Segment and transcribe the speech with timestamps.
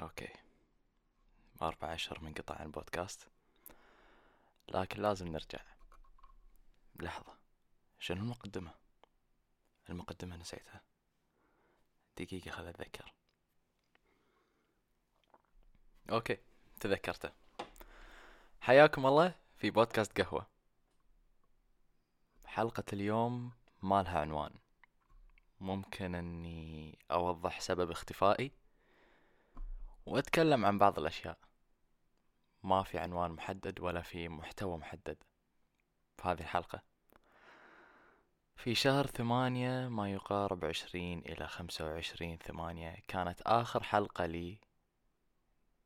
[0.00, 0.28] Okay.
[1.62, 3.28] أربع أشهر من قطع البودكاست.
[4.68, 5.60] لكن لازم نرجع.
[7.00, 7.34] لحظة.
[7.98, 8.74] شنو المقدمة؟
[9.90, 10.80] المقدمة نسيتها.
[12.18, 13.12] دقيقة خل أتذكر.
[16.10, 16.38] Okay
[16.80, 17.30] تذكرته.
[18.60, 20.46] حياكم الله في بودكاست قهوة.
[22.46, 24.54] حلقة اليوم ما لها عنوان.
[25.60, 28.59] ممكن أني أوضح سبب اختفائي.
[30.06, 31.38] وأتكلم عن بعض الأشياء.
[32.62, 35.16] ما في عنوان محدد ولا في محتوى محدد
[36.16, 36.82] في هذه الحلقة.
[38.56, 44.58] في شهر ثمانية ما يقارب عشرين إلى خمسة وعشرين ثمانية كانت آخر حلقة لي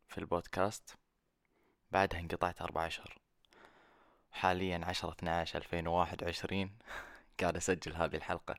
[0.08, 0.98] في البودكاست.
[1.90, 3.18] بعدها انقطعت أربع أشهر
[4.32, 6.78] حاليا عشرة اثناعش ألفين وواحد وعشرين
[7.40, 8.54] قاعد أسجل هذه الحلقة.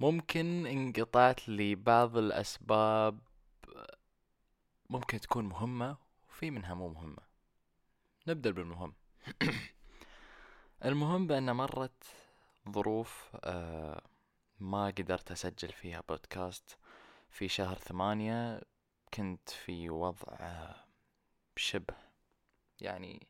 [0.00, 3.18] ممكن انقطعت لبعض الأسباب
[4.90, 5.96] ممكن تكون مهمة
[6.28, 7.22] وفي منها مو مهمة.
[8.26, 8.94] نبدأ بالمهم.
[10.84, 12.04] المهم بأن مرت
[12.68, 14.02] ظروف آه،
[14.60, 16.78] ما قدرت أسجل فيها بودكاست.
[17.30, 18.62] في شهر ثمانية
[19.14, 20.84] كنت في وضع آه،
[21.56, 21.94] شبه.
[22.80, 23.28] يعني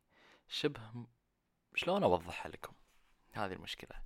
[0.48, 1.06] شبه
[1.74, 2.72] شلون أوضحها لكم؟
[3.32, 4.02] هذه المشكلة.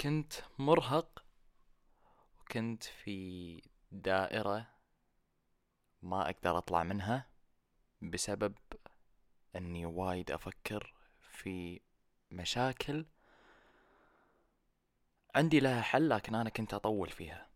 [0.00, 1.24] كنت مرهق
[2.40, 4.75] وكنت في دائرة
[6.06, 7.26] ما أقدر أطلع منها
[8.02, 8.54] بسبب
[9.56, 11.80] أني وايد أفكر في
[12.30, 13.06] مشاكل
[15.34, 17.46] عندي لها حل لكن أنا كنت أطول فيها.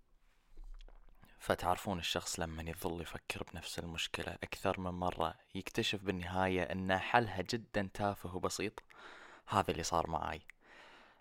[1.39, 7.91] فتعرفون الشخص لما يظل يفكر بنفس المشكلة أكثر من مرة يكتشف بالنهاية أن حلها جدا
[7.95, 8.83] تافه وبسيط.
[9.47, 10.43] هذا اللي صار معاي.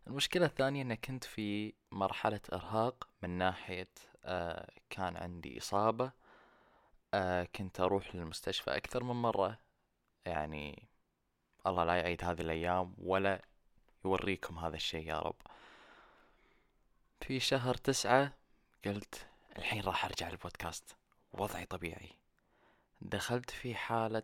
[0.08, 3.90] المشكلة الثانية أن كنت في مرحلة إرهاق من ناحية
[4.26, 6.12] آه كان عندي إصابة.
[7.14, 9.58] آه كنت أروح للمستشفى أكثر من مرة.
[10.26, 10.88] يعني
[11.68, 13.42] الله لا يعيد هذه الأيام ولا
[14.06, 15.36] يوريكم هذا الشيء يا رب.
[17.22, 18.34] في شهر تسعة
[18.86, 19.28] قلت
[19.58, 20.96] الحين راح أرجع البودكاست
[21.34, 22.12] وضعي طبيعي.
[23.02, 24.24] دخلت في حالة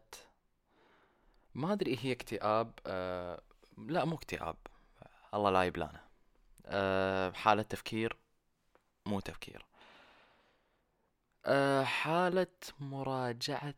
[1.56, 3.42] ما أدري هي اكتئاب أه
[3.78, 4.56] لا مو اكتئاب.
[5.34, 6.02] الله لا يبلانا.
[6.66, 8.18] أه حالة تفكير
[9.06, 9.66] مو تفكير.
[11.48, 12.48] أه حالة
[12.80, 13.74] مراجعة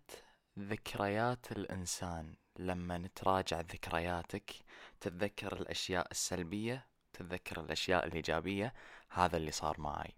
[0.60, 2.36] ذكريات الإنسان.
[2.60, 4.52] لما نتراجع ذكرياتك
[5.00, 8.74] تتذكر الأشياء السلبية تتذكر الأشياء الإيجابية.
[9.10, 10.14] هذا اللي صار معي.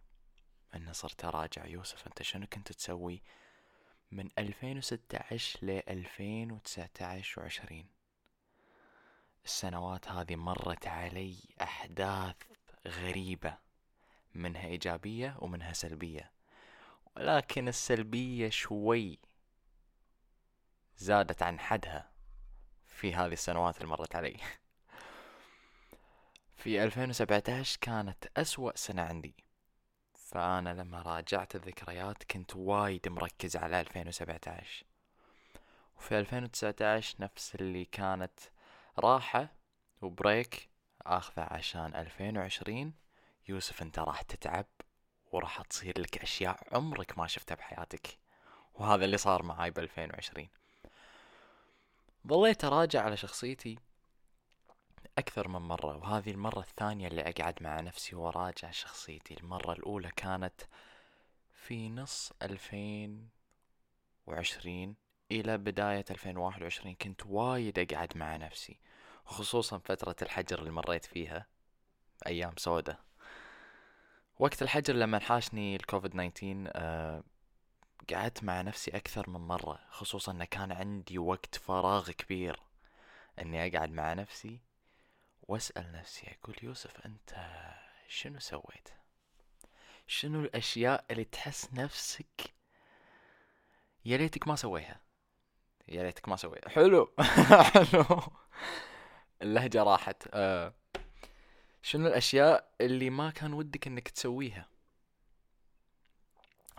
[0.75, 1.65] أن صرت أراجع.
[1.65, 3.21] يوسف أنت شنو كنت تسوي
[4.11, 7.87] من 2016 ل 2019 وعشرين؟
[9.45, 12.35] السنوات هذه مرت علي أحداث
[12.87, 13.57] غريبة
[14.33, 16.38] منها إيجابية ومنها سلبية.
[17.19, 19.19] ولكن السلبية شوي
[20.97, 22.11] زادت عن حدها
[22.85, 24.37] في هذه السنوات اللي مرت علي.
[26.57, 29.35] في 2017 كانت أسوأ سنة عندي.
[30.13, 34.85] فأنا لما راجعت الذكريات كنت وايد مركز على 2017
[35.97, 38.39] وفي 2019 نفس اللي كانت
[38.99, 39.53] راحة
[40.01, 40.69] وبريك
[41.01, 42.93] آخذه عشان 2020
[43.47, 44.65] يوسف أنت راح تتعب.
[45.31, 48.17] وراح تصير لك أشياء عمرك ما شفتها بحياتك.
[48.73, 50.47] وهذا اللي صار معاي ب 2020
[52.27, 53.79] ظليت أراجع على شخصيتي
[55.17, 59.33] أكثر من مرة وهذه المرة الثانية اللي أقعد مع نفسي وأراجع شخصيتي.
[59.39, 60.61] المرة الأولى كانت
[61.53, 63.29] في نص ألفين
[64.27, 64.95] وعشرين
[65.31, 66.95] إلى بداية ألفين وواحد وعشرين.
[66.95, 68.79] كنت وايد أقعد مع نفسي
[69.25, 71.45] خصوصا فترة الحجر اللي مريت فيها
[72.27, 73.08] أيام سودة
[74.39, 77.23] وقت الحجر لما حاشني الكوفيد 19 أه
[78.13, 82.59] قعدت مع نفسي أكثر من مرة خصوصا أن كان عندي وقت فراغ كبير.
[83.39, 84.59] أني أقعد مع نفسي
[85.47, 87.45] وأسأل نفسي أقول يوسف أنت
[88.07, 88.89] شنو سويت؟
[90.07, 92.53] شنو الأشياء اللي تحس نفسك
[94.05, 94.99] يا ليتك ما سويها؟
[95.87, 96.69] يا ليتك ما سويها.
[96.69, 97.13] حلو.
[97.73, 98.05] حلو.
[99.41, 100.23] اللهجة راحت.
[100.33, 100.73] آه.
[101.81, 104.67] شنو الأشياء اللي ما كان ودك أنك تسويها؟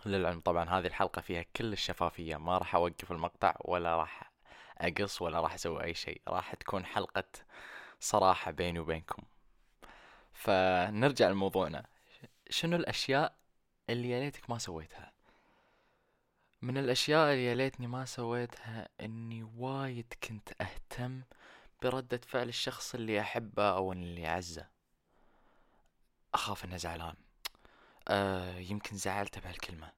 [0.05, 4.31] للعلم طبعا هذه الحلقة فيها كل الشفافية ما راح أوقف المقطع ولا راح
[4.77, 7.23] أقص ولا راح أسوي أي شيء راح تكون حلقة
[7.99, 9.23] صراحة بيني وبينكم.
[10.33, 11.85] فنرجع لموضوعنا.
[12.49, 13.35] شنو الأشياء
[13.89, 15.11] اللي يا ليتك ما سويتها؟
[16.61, 21.21] من الأشياء اللي يا ليتني ما سويتها إني وايد كنت أهتم
[21.83, 24.80] بردة فعل الشخص اللي أحبه أو اللي أعزه.
[26.33, 27.15] أخاف إنه زعلان.
[28.07, 29.91] آه يمكن زعلته بهالكلمة.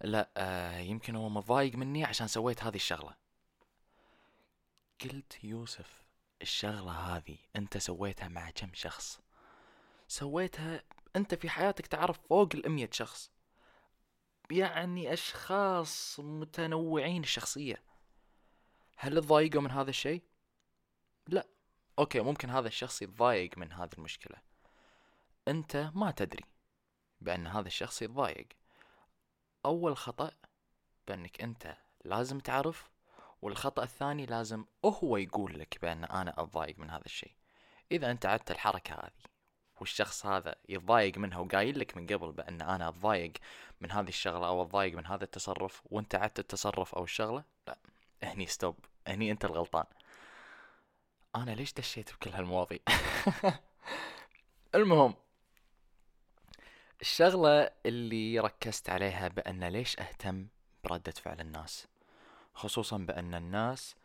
[0.00, 3.14] لا آه يمكن هو متضايق مني عشان سويت هذه الشغلة.
[5.04, 6.02] قلت يوسف
[6.42, 9.20] الشغلة هذه أنت سويتها مع كم شخص؟
[10.08, 10.82] سويتها
[11.16, 13.30] أنت في حياتك تعرف فوق الامية شخص.
[14.50, 17.82] يعني أشخاص متنوعين الشخصية.
[18.96, 20.22] هل تضايقوا من هذا الشيء؟
[21.28, 21.46] لا.
[21.98, 24.38] أوكي ممكن هذا الشخص يتضايق من هذه المشكلة.
[25.48, 26.44] أنت ما تدري
[27.20, 28.48] بأن هذا الشخص يتضايق.
[29.64, 30.30] أول خطأ
[31.08, 32.90] بأنك أنت لازم تعرف
[33.42, 37.34] والخطأ الثاني لازم هو يقول لك بأن أنا أتضايق من هذا الشيء.
[37.92, 39.34] إذا أنت عدت الحركة هذه
[39.80, 43.32] والشخص هذا يتضايق منها وقايل لك من قبل بأن أنا أتضايق
[43.80, 47.78] من هذه الشغلة أو أتضايق من هذا التصرف وأنت عدت التصرف أو الشغلة لا
[48.22, 48.76] هني ستوب
[49.06, 49.84] هني أنت الغلطان.
[51.36, 52.78] أنا ليش دشيت بكل هالمواضيع؟
[54.74, 55.14] المهم
[57.00, 60.48] الشغلة اللي ركزت عليها بأن ليش أهتم
[60.84, 61.86] بردة فعل الناس؟
[62.54, 63.96] خصوصا بأن الناس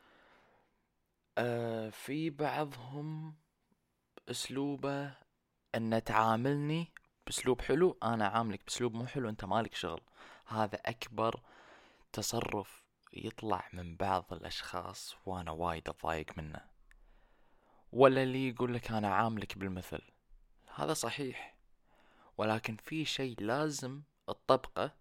[1.38, 3.36] آه في بعضهم
[4.30, 5.14] أسلوبه
[5.76, 6.92] أن تعاملني
[7.28, 10.02] بأسلوب حلو أنا عاملك بأسلوب مو حلو أنت مالك شغل.
[10.46, 11.42] هذا أكبر
[12.14, 12.84] تصرف
[13.14, 16.62] يطلع من بعض الأشخاص وأنا وايد أضايق منه.
[17.92, 20.02] ولا اللي يقول لك أنا عاملك بالمثل.
[20.76, 21.59] هذا صحيح.
[22.40, 24.92] ولكن في شيء لازم تطبقه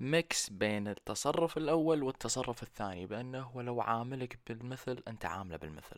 [0.00, 5.96] ميكس بين التصرف الأول والتصرف الثاني بأنه لو عاملك بالمثل أنت عامله بالمثل.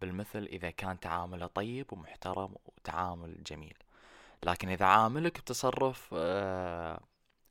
[0.00, 3.74] بالمثل إذا كان تعامله طيب ومحترم وتعامل جميل.
[4.42, 7.00] لكن إذا عاملك بتصرف آه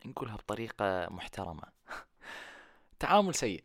[0.06, 1.64] نقولها بطريقة محترمة.
[3.00, 3.64] تعامل سيء.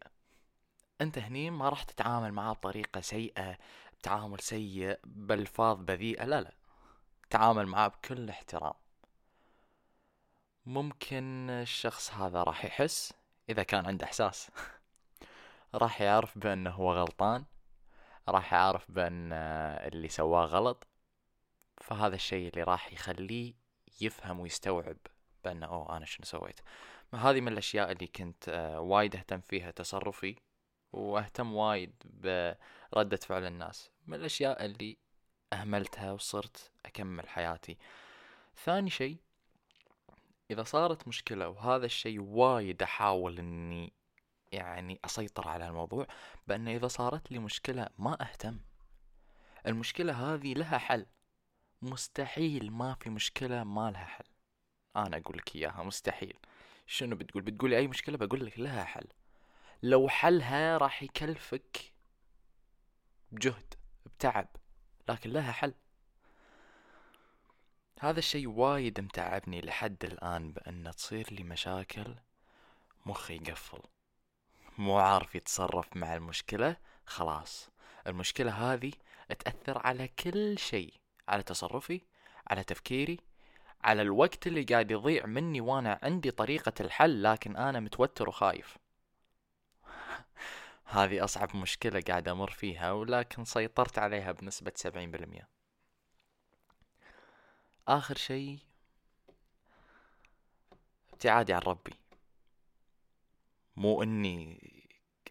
[1.01, 3.59] أنت هني ما راح تتعامل معاه بطريقة سيئة
[3.99, 6.60] بتعامل سيء بألفاظ بذيئة لا لا.
[7.31, 8.75] تعامل معاه بكل احترام.
[10.67, 13.13] ممكن الشخص هذا راح يحس
[13.49, 14.51] إذا كان عنده إحساس.
[15.75, 17.45] راح يعرف بأنه هو غلطان
[18.29, 20.87] راح يعرف بأن اللي سواه غلط
[21.81, 23.55] فهذا الشيء اللي راح يخليه
[24.01, 24.97] يفهم ويستوعب
[25.45, 26.61] بأنه أوه أنا شنو سويت.
[27.15, 30.37] هذه من الأشياء اللي كنت آه، وايد أهتم فيها تصرفي
[30.93, 33.91] وأهتم وايد بردة فعل الناس.
[34.07, 34.99] من الأشياء اللي
[35.53, 37.79] أهملتها وصرت أكمل حياتي.
[38.65, 39.17] ثاني شيء
[40.51, 43.93] إذا صارت مشكلة وهذا الشيء وايد أحاول إني
[44.53, 46.07] يعني أسيطر على الموضوع
[46.47, 48.61] بأن إذا صارت لي مشكلة ما أهتم.
[49.67, 51.07] المشكلة هذه لها حل.
[51.83, 54.25] مستحيل ما في مشكلة ما لها حل.
[54.97, 56.39] أنا أقول لك إياها مستحيل.
[56.87, 59.07] شنو بتقول؟ بتقولي أي مشكلة؟ بقول لك لها حل.
[59.83, 61.93] لو حلها راح يكلفك
[63.33, 63.75] بجهد
[64.07, 64.49] بتعب.
[65.11, 65.75] لكن لها حل.
[68.01, 72.15] هذا الشيء وايد متعبني لحد الآن بأن تصير لي مشاكل
[73.07, 73.83] مخي يقفل.
[74.79, 76.77] مو عارف يتصرف مع المشكلة
[77.07, 77.69] خلاص.
[78.07, 78.93] المشكلة هذه
[79.39, 80.95] تأثر على كل شيء
[81.29, 82.01] على تصرفي
[82.49, 83.21] على تفكيري
[83.85, 88.79] على الوقت اللي قاعد يضيع مني وأنا عندي طريقة الحل لكن أنا متوتر وخايف.
[90.91, 95.49] هذه أصعب مشكلة قاعد أمر فيها ولكن سيطرت عليها بنسبة سبعين بالمية.
[97.89, 98.59] آخر شيء
[101.13, 101.95] ابتعادي عن ربي.
[103.77, 104.61] مو إني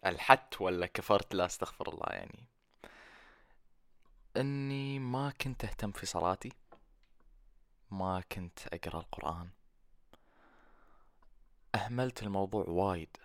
[0.05, 2.47] الحت ولا كفرت لا أستغفر الله يعني.
[4.37, 6.51] إني ما كنت أهتم في صلاتي
[7.91, 9.49] ما كنت أقرأ القرآن.
[11.75, 13.17] أهملت الموضوع وايد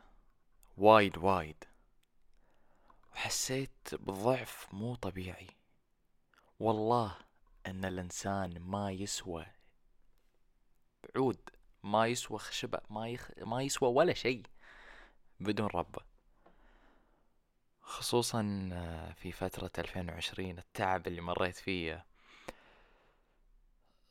[0.76, 1.64] وايد وايد.
[3.14, 5.48] وحسيت بضعف مو طبيعي.
[6.60, 7.16] والله
[7.66, 9.46] أن الإنسان ما يسوى
[11.16, 11.50] عود
[11.82, 13.30] ما يسوى خشبة ما, يخ...
[13.38, 14.42] ما يسوى ولا شيء
[15.40, 16.00] بدون ربه.
[17.82, 18.42] خصوصا
[19.16, 22.04] في فترة 2020 التعب اللي مريت فيه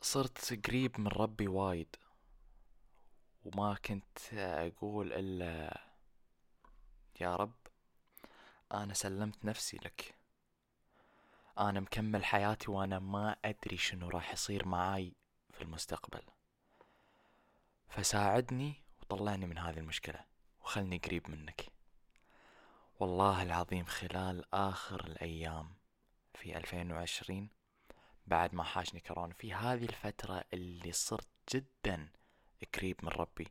[0.01, 1.95] صرت قريب من ربي وايد.
[3.45, 5.81] وما كنت أقول إلا
[7.21, 7.62] يا رب
[8.73, 10.15] أنا سلمت نفسي لك.
[11.59, 15.13] أنا مكمل حياتي وأنا ما أدري شنو راح يصير معاي
[15.51, 16.21] في المستقبل.
[17.87, 20.25] فساعدني وطلعني من هذه المشكلة
[20.61, 21.65] وخلني قريب منك.
[22.99, 25.75] والله العظيم خلال آخر الأيام
[26.33, 27.49] في 2020
[28.27, 32.09] بعد ما حاجني كورونا في هذه الفترة اللي صرت جدا
[32.75, 33.47] قريب من ربي.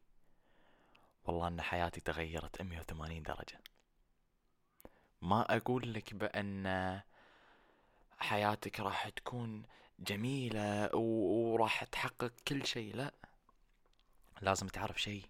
[1.25, 3.72] والله إن حياتي تغيرت 180 درجة.
[5.23, 7.01] ما أقول لك بأن
[8.19, 9.63] حياتك راح تكون
[9.99, 13.13] جميلة وراح تحقق كل شيء لا.
[14.41, 15.25] لازم تعرف شيء.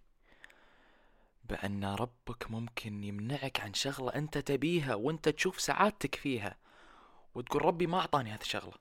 [1.43, 6.57] بأن ربك ممكن يمنعك عن شغلة أنت تبيها وأنت تشوف سعادتك فيها
[7.35, 8.77] وتقول ربي ما أعطاني هذه الشغلة.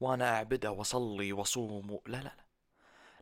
[0.00, 2.02] وأنا أعبده وأصلي وأصوم و...
[2.06, 2.44] لا لا لا.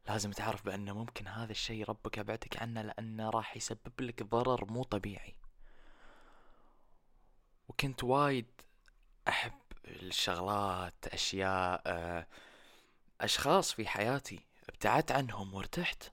[0.08, 4.82] لازم تعرف بأن ممكن هذا الشيء ربك يبعدك عنه لأنه راح يسبب لك ضرر مو
[4.82, 5.34] طبيعي.
[7.70, 8.46] وكنت وايد
[9.28, 9.52] أحب
[9.84, 12.26] الشغلات أشياء آه،
[13.20, 16.12] أشخاص في حياتي ابتعدت عنهم وارتحت.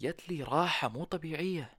[0.00, 1.76] جت لي راحة مو طبيعية.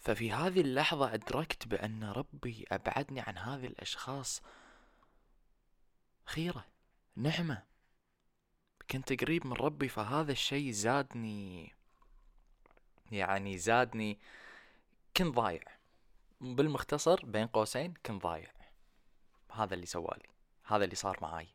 [0.00, 4.42] ففي هذه اللحظة أدركت بأن ربي أبعدني عن هذه الأشخاص.
[6.24, 6.66] خيرة
[7.16, 7.62] نعمة.
[8.90, 11.74] كنت قريب من ربي فهذا الشيء زادني
[13.12, 14.18] يعني زادني
[15.16, 15.81] كنت ضايع.
[16.42, 18.50] بالمختصر بين قوسين كنت ضايع.
[19.52, 20.28] هذا اللي سوالي
[20.64, 21.48] هذا اللي صار معاي.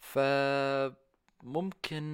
[0.00, 2.04] فممكن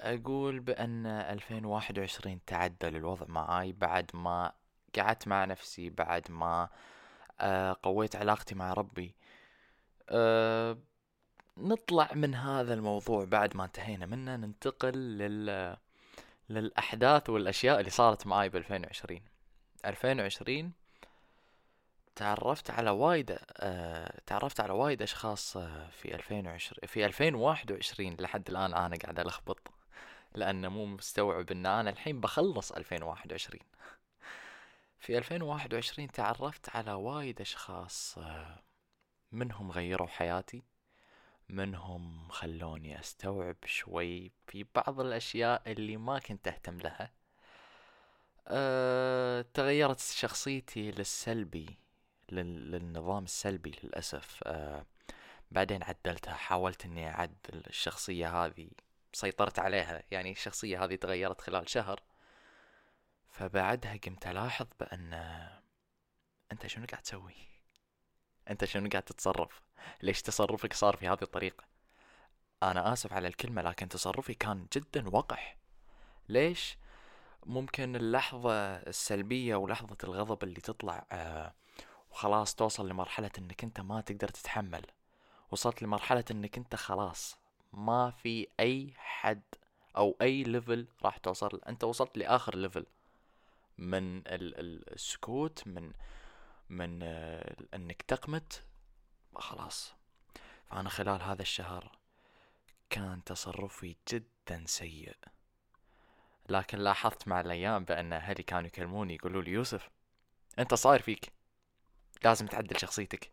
[0.00, 4.52] أقول بأن 2021 تعدل الوضع معاي بعد ما
[4.98, 6.68] قعدت مع نفسي بعد ما
[7.40, 9.14] آه، قويت علاقتي مع ربي.
[10.10, 10.78] أه
[11.58, 15.76] نطلع من هذا الموضوع بعد ما انتهينا منه ننتقل لل
[16.48, 19.20] للأحداث والأشياء اللي صارت معاي ب 2020
[19.84, 20.72] 2020
[22.16, 28.74] تعرفت على وايد أه تعرفت على وايد أشخاص آه، في 2020 في 2021 لحد الآن
[28.74, 29.58] أنا قاعد ألخبط
[30.34, 33.60] لأن مو مستوعب أن أنا الحين بخلص 2021
[35.00, 38.62] في 2021 تعرفت على وايد أشخاص أه
[39.32, 40.62] منهم غيروا حياتي
[41.48, 47.10] منهم خلوني أستوعب شوي في بعض الأشياء اللي ما كنت أهتم لها.
[48.48, 51.78] أه تغيرت شخصيتي للسلبي
[52.32, 54.40] للنظام السلبي للأسف.
[54.44, 54.86] أه
[55.50, 57.34] بعدين عدلتها حاولت إني أعدل
[57.66, 58.70] الشخصية هذه
[59.12, 60.02] سيطرت عليها.
[60.10, 62.00] يعني الشخصية هذه تغيرت خلال شهر.
[63.30, 65.14] فبعدها قمت ألاحظ بأن
[66.52, 67.34] أنت شنو قاعد تسوي؟
[68.50, 69.62] أنت شنو قاعد تتصرف؟
[70.02, 71.64] ليش تصرفك صار في هذه الطريقة؟
[72.62, 75.56] أنا آسف على الكلمة لكن تصرفي كان جدا وقح.
[76.28, 76.76] ليش؟
[77.46, 81.52] ممكن اللحظة السلبية ولحظة الغضب اللي تطلع آه
[82.10, 84.86] وخلاص توصل لمرحلة إنك أنت ما تقدر تتحمل.
[85.50, 87.36] وصلت لمرحلة إنك أنت خلاص
[87.72, 89.42] ما في أي حد
[89.96, 91.60] أو أي level راح توصل.
[91.68, 92.86] أنت وصلت لآخر level
[93.78, 95.92] من السكوت من
[96.68, 98.62] من آه، إنك تقمت.
[99.36, 99.94] خلاص.
[100.70, 101.98] فأنا خلال هذا الشهر
[102.90, 105.16] كان تصرفي جدا سيء.
[106.48, 109.90] لكن لاحظت مع الأيام بأن أهلي كانوا يكلموني يقولوا لي يوسف
[110.58, 111.32] أنت شصاير فيك.
[112.24, 113.30] لازم تعدل شخصيتك.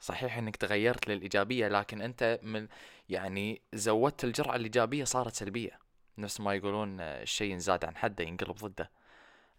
[0.00, 2.68] صحيح إنك تغيرت للإيجابية لكن أنت من
[3.08, 5.78] يعني زودت الجرعة الإيجابية صارت سلبية.
[6.18, 8.90] نفس ما يقولون الشيء زاد عن حده ينقلب ضده.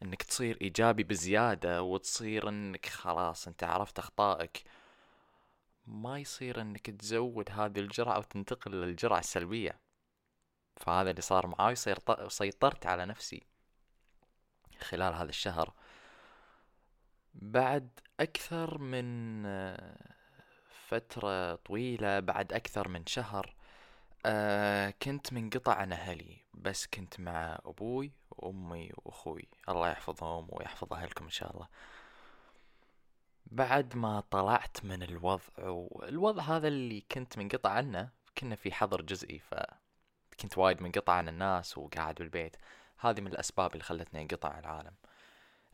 [0.03, 4.63] إنك تصير إيجابي بزيادة وتصير إنك خلاص أنت عرفت أخطائك.
[5.88, 9.79] ما يصير إنك تزود هذه الجرعة وتنتقل للجرعة السلبية.
[10.77, 11.75] فهذا اللي صار معاي
[12.27, 13.43] سيطرت على نفسي
[14.79, 15.74] خلال هذا الشهر.
[17.34, 19.43] بعد أكثر من
[20.88, 23.55] فترة طويلة بعد أكثر من شهر
[24.25, 26.38] آه كنت منقطع عن أهلي.
[26.53, 29.48] بس كنت مع أبوي وأمي وأخوي.
[29.69, 31.67] الله يحفظهم ويحفظ أهلكم إن شاء الله.
[33.51, 39.39] بعد ما طلعت من الوضع والوضع هذا اللي كنت منقطع عنه كنا في حظر جزئي
[40.38, 42.56] فكنت وايد منقطع عن الناس وقاعد بالبيت.
[43.00, 44.94] هذه من الأسباب اللي خلتني أنقطع عن العالم.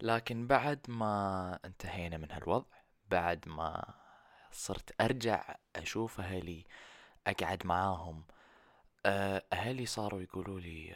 [0.01, 2.77] لكن بعد ما انتهينا من هالوضع
[3.09, 3.93] بعد ما
[4.51, 6.65] صرت أرجع أشوف أهلي
[7.27, 8.23] أقعد معاهم
[9.05, 10.95] آه، أهلي صاروا يقولوا لي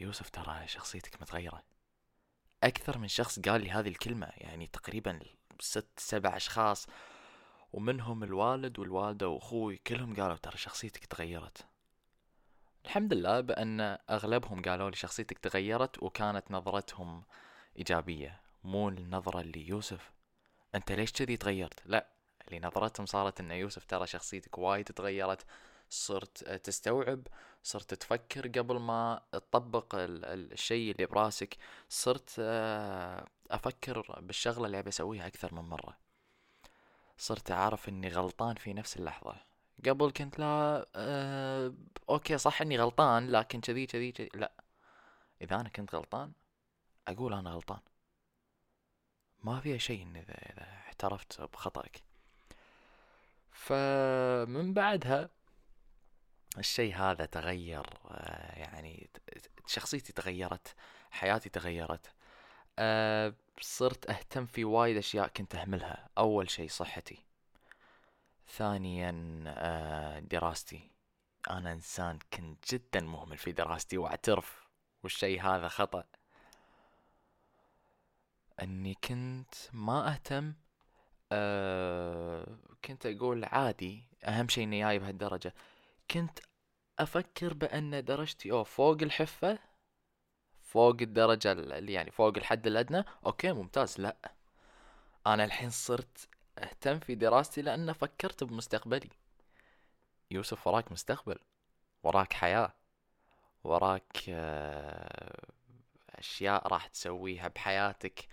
[0.00, 1.62] يوسف ترى شخصيتك متغيرة.
[2.62, 5.20] أكثر من شخص قال لي هذه الكلمة يعني تقريبا
[5.60, 6.86] ست سبع أشخاص
[7.72, 11.69] ومنهم الوالد والوالدة وأخوي كلهم قالوا ترى شخصيتك تغيرت.
[12.84, 17.24] الحمد لله بأن أغلبهم قالوا لي شخصيتك تغيرت وكانت نظرتهم
[17.78, 20.12] إيجابية مو النظرة اللي يوسف.
[20.74, 22.06] أنت ليش كذي تغيرت؟ لا
[22.48, 25.46] اللي نظرتهم صارت أن يوسف ترى شخصيتك وايد تغيرت
[25.90, 27.26] صرت تستوعب
[27.62, 31.56] صرت تفكر قبل ما تطبق الشيء اللي براسك
[31.88, 35.96] صرت آه، أفكر بالشغلة اللي أبي أسويها أكثر من مرة.
[37.18, 39.49] صرت أعرف إني غلطان في نفس اللحظة.
[39.86, 41.74] قبل كنت لا أه
[42.08, 44.28] أوكي صح إني غلطان لكن كذي كذي كذي.
[44.34, 44.52] لا.
[45.42, 46.32] إذا أنا كنت غلطان
[47.08, 47.80] أقول أنا غلطان.
[49.44, 52.02] ما فيها شيء إن إذا إذا اعترفت بخطأك.
[53.52, 55.30] فمن بعدها
[56.58, 59.10] الشيء هذا تغير آه، يعني
[59.66, 60.74] شخصيتي تغيرت
[61.10, 62.12] حياتي تغيرت.
[62.78, 66.08] أه صرت أهتم في وايد أشياء كنت أهملها.
[66.18, 67.29] أول شيء صحتي.
[68.48, 70.90] ثانيا أه دراستي.
[71.50, 74.66] أنا إنسان كنت جدا مهمل في دراستي واعترف
[75.02, 76.04] والشيء هذا خطأ.
[78.62, 80.54] إني كنت ما أهتم
[81.32, 85.54] أه كنت أقول عادي أهم شيء إني جايب هالدرجة
[86.10, 86.38] كنت
[86.98, 89.58] أفكر بأن درجتي أو فوق الحفة
[90.62, 94.16] فوق الدرجة اللي يعني فوق الحد الأدنى أوكي ممتاز لا.
[95.26, 96.28] أنا الحين صرت
[96.58, 99.10] أهتم في دراستي لأن فكرت بمستقبلي.
[100.30, 101.38] يوسف وراك مستقبل
[102.02, 102.72] وراك حياة
[103.64, 105.48] وراك آه،
[106.10, 108.28] أشياء راح تسويها بحياتك.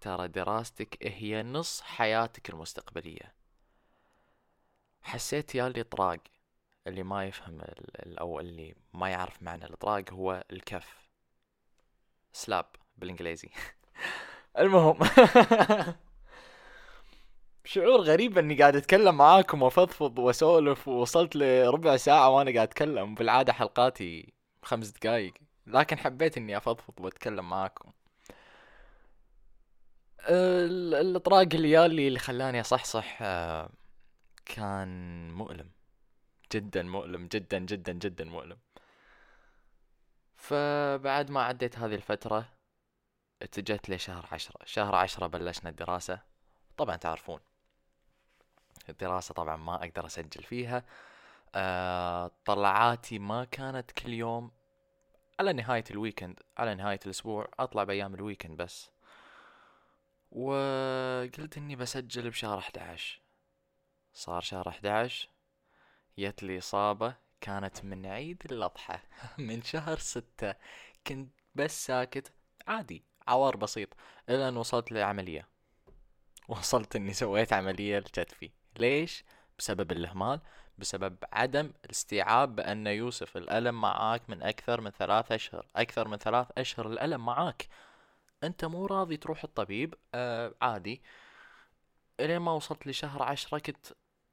[0.00, 3.34] ترى دراستك هي نص حياتك المستقبلية.
[5.02, 6.18] حسيت يا اللي طراق
[6.86, 7.60] اللي ما يفهم
[8.20, 11.08] أو اللي ما يعرف معنى الاطراق هو الكف.
[12.32, 12.66] سلاب
[12.98, 13.50] بالإنجليزي.
[14.58, 14.98] المهم.
[17.66, 23.14] شعور غريب إني قاعد أتكلم معاكم وأفضفض وأسولف ووصلت لربع ساعة وأنا قاعد أتكلم.
[23.14, 24.32] بالعادة حلقاتي
[24.62, 25.34] خمس دقايق
[25.66, 27.92] لكن حبيت إني أفضفض وأتكلم معاكم.
[30.28, 33.70] الإطراق اللي اللي خلاني أصحصح آه،
[34.46, 35.70] كان مؤلم.
[36.52, 38.58] جدا مؤلم جدا جدا جدا مؤلم.
[40.36, 42.48] فبعد ما عديت هذه الفترة
[43.42, 44.60] اتجهت لشهر عشرة.
[44.64, 46.20] شهر عشرة بلشنا الدراسة
[46.76, 47.40] طبعا تعرفون
[48.88, 50.84] الدراسة طبعا ما أقدر أسجل فيها.
[51.54, 54.50] آه طلعاتي ما كانت كل يوم
[55.40, 58.90] على نهاية ال weekend على نهاية الأسبوع أطلع بأيام ال weekend بس.
[60.32, 63.20] وقلت إني بسجل بشهر 11
[64.14, 65.28] صار شهر 11
[66.18, 68.98] جت لي إصابة كانت من عيد الأضحى.
[69.38, 70.54] من شهر ستة.
[71.06, 72.32] كنت بس ساكت
[72.66, 73.88] عادي عوار بسيط
[74.28, 75.48] إلى أن وصلت لعملية.
[76.48, 79.24] وصلت إني سويت عملية لكتفي ليش؟
[79.58, 80.40] بسبب الإهمال
[80.78, 86.46] بسبب عدم الاستيعاب بأن يوسف الألم معاك من أكثر من ثلاث أشهر أكثر من ثلاث
[86.58, 87.68] أشهر الألم معاك.
[88.42, 91.02] أنت مو راضي تروح الطبيب آه عادي.
[92.20, 93.86] إلين ما وصلت لشهر عشرة كنت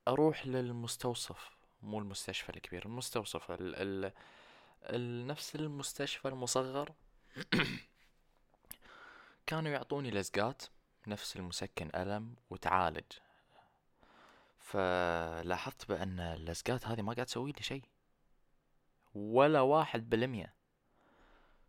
[0.07, 1.49] أروح للمستوصف
[1.81, 4.11] مو المستشفى الكبير المستوصف ال ال
[4.83, 6.93] ال نفس المستشفى المصغر.
[9.47, 10.63] كانوا يعطوني لزقات
[11.07, 13.11] نفس المسكن ألم وتعالج.
[14.63, 17.83] فلاحظت بأن اللزقات هذه ما قاعد تسوي لي شيء.
[19.13, 20.55] ولا واحد بالمية.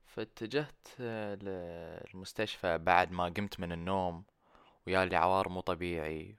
[0.06, 4.24] فاتجهت للمستشفى بعد ما قمت من النوم
[4.86, 6.36] ويالي عوار مو طبيعي.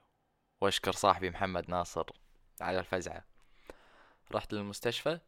[0.62, 2.06] وأشكر صاحبي محمد ناصر
[2.62, 3.26] على الفزعة.
[4.32, 5.20] رحت للمستشفى.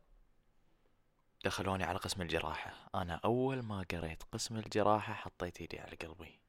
[1.46, 2.90] دخلوني على قسم الجراحة.
[2.96, 6.40] أنا أول ما قريت قسم الجراحة حطيت إيدي على قلبي.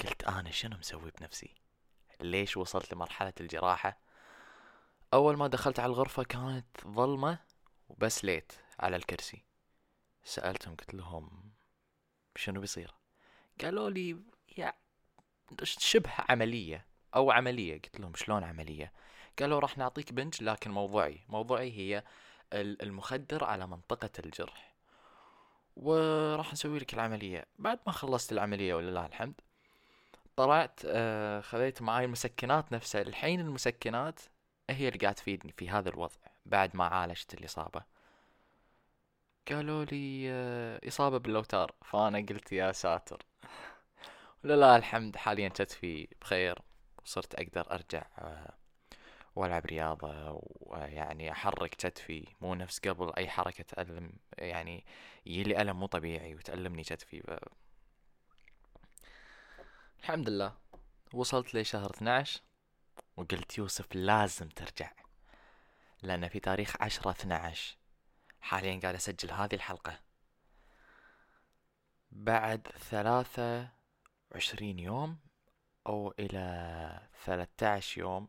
[0.00, 1.54] قلت أنا شنو مسوي بنفسي؟
[2.22, 3.98] ليش وصلت لمرحلة الجراحة؟
[5.14, 7.38] أول ما دخلت على الغرفة كانت ظلمة
[7.88, 9.42] وبس ليت على الكرسي.
[10.24, 11.50] سألتهم قلت لهم
[12.36, 12.94] شنو بيصير؟
[13.60, 14.16] قالوا لي
[14.58, 14.74] يا
[15.62, 17.74] شبه عملية أو عملية.
[17.74, 18.92] قلت لهم شلون عملية؟
[19.38, 21.20] قالوا راح نعطيك بنج لكن موضوعي.
[21.28, 22.04] موضوعي هي
[22.52, 24.74] المخدر على منطقة الجرح.
[25.76, 27.46] وراح نسوي لك العملية.
[27.58, 29.40] بعد ما خلصت العملية ولله الحمد
[30.36, 33.02] طلعت آه خذيت معاي المسكنات نفسها.
[33.02, 34.20] الحين المسكنات
[34.70, 36.16] هي اللي قاعد تفيدني في هذا الوضع
[36.46, 37.82] بعد ما عالجت الإصابة.
[39.48, 43.22] قالوا لي آه إصابة باللوتار فأنا قلت يا ساتر.
[44.44, 46.58] ولله الحمد حاليا كتفي بخير.
[47.04, 48.54] وصرت أقدر أرجع آه
[49.36, 54.84] وألعب رياضة ويعني أحرك كتفي مو نفس قبل أي حركة تألم يعني
[55.26, 57.22] يجيلي ألم مو طبيعي وتألمني كتفي.
[60.00, 60.52] الحمد لله.
[61.14, 62.40] وصلت لشهر 12
[63.16, 64.92] وقلت يوسف لازم ترجع
[66.02, 67.76] لأن في تاريخ عشرة 12
[68.40, 70.00] حاليا قاعد أسجل هذه الحلقة.
[72.10, 73.68] بعد ثلاثة
[74.32, 75.18] وعشرين يوم
[75.86, 78.28] أو إلى ثلاثة عشر يوم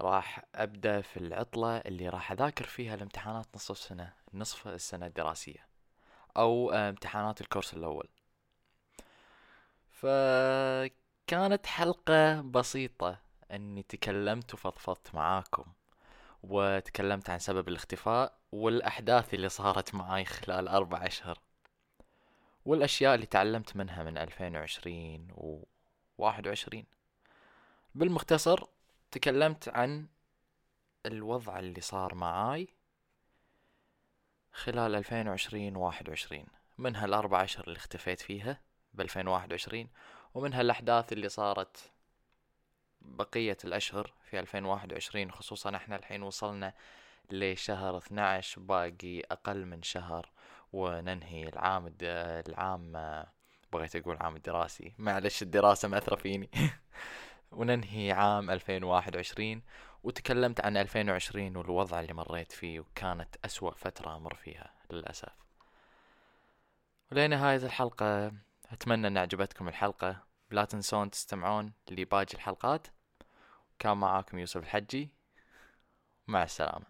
[0.00, 5.68] راح أبدأ في العطلة اللي راح أذاكر فيها الامتحانات نصف السنة نصف السنة الدراسية
[6.36, 8.08] أو امتحانات الكورس الأول.
[10.00, 15.64] فكانت حلقة بسيطة أني تكلمت وفضفضت معاكم
[16.42, 21.38] وتكلمت عن سبب الاختفاء والأحداث اللي صارت معاي خلال أربع أشهر
[22.64, 25.64] والأشياء اللي تعلمت منها من 2020 و
[26.18, 26.84] 21
[27.94, 28.64] بالمختصر
[29.10, 30.06] تكلمت عن
[31.06, 32.68] الوضع اللي صار معاي
[34.52, 36.46] خلال ألفين وعشرين وواحد وعشرين.
[36.78, 38.60] منها الأربع أشهر اللي اختفيت فيها
[39.26, 39.88] وواحد وعشرين
[40.34, 41.90] ومنها الأحداث اللي صارت
[43.00, 46.74] بقية الأشهر في ألفين وواحد وعشرين خصوصا إحنا الحين وصلنا
[47.30, 50.30] لشهر 12 باقي أقل من شهر
[50.72, 51.94] وننهي العام.
[52.48, 52.92] العام
[53.72, 56.50] بغيت أقول عام الدراسي معلش الدراسة مأثرة فيني
[57.52, 59.62] وننهي عام 2021
[60.02, 65.32] وتكلمت عن 2020 والوضع اللي مريت فيه وكانت أسوأ فترة أمر فيها للأسف
[67.12, 68.32] ولنهاية الحلقة
[68.72, 70.16] أتمنى أن عجبتكم الحلقة.
[70.50, 72.86] لا تنسون تستمعون لباقي الحلقات.
[73.78, 75.08] كان معاكم يوسف الحجي.
[76.28, 76.86] مع السلامة.